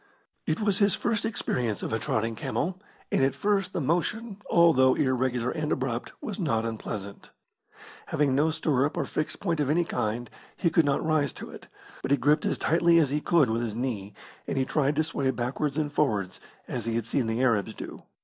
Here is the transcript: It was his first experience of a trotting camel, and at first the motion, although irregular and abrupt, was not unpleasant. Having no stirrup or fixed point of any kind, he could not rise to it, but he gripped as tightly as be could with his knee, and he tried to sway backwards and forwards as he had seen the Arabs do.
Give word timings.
It 0.47 0.59
was 0.59 0.79
his 0.79 0.95
first 0.95 1.25
experience 1.27 1.83
of 1.83 1.93
a 1.93 1.99
trotting 1.99 2.35
camel, 2.35 2.81
and 3.11 3.23
at 3.23 3.35
first 3.35 3.71
the 3.71 3.79
motion, 3.79 4.41
although 4.49 4.95
irregular 4.95 5.51
and 5.51 5.71
abrupt, 5.71 6.11
was 6.19 6.39
not 6.39 6.65
unpleasant. 6.65 7.29
Having 8.07 8.33
no 8.33 8.49
stirrup 8.49 8.97
or 8.97 9.05
fixed 9.05 9.39
point 9.39 9.59
of 9.59 9.69
any 9.69 9.85
kind, 9.85 10.27
he 10.57 10.71
could 10.71 10.85
not 10.85 11.05
rise 11.05 11.33
to 11.33 11.51
it, 11.51 11.67
but 12.01 12.09
he 12.09 12.17
gripped 12.17 12.47
as 12.47 12.57
tightly 12.57 12.97
as 12.97 13.11
be 13.11 13.21
could 13.21 13.51
with 13.51 13.61
his 13.61 13.75
knee, 13.75 14.15
and 14.47 14.57
he 14.57 14.65
tried 14.65 14.95
to 14.95 15.03
sway 15.03 15.29
backwards 15.29 15.77
and 15.77 15.93
forwards 15.93 16.41
as 16.67 16.85
he 16.85 16.95
had 16.95 17.05
seen 17.05 17.27
the 17.27 17.43
Arabs 17.43 17.75
do. 17.75 18.01